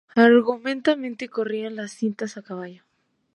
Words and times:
Antiguamente 0.15 1.29
corrían 1.29 1.75
las 1.75 1.91
cintas 1.91 2.35
a 2.35 2.41
caballo. 2.41 2.81